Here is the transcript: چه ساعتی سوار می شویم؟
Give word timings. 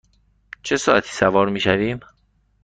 چه 0.63 0.77
ساعتی 0.77 1.09
سوار 1.11 1.49
می 1.49 1.59
شویم؟ 1.59 1.99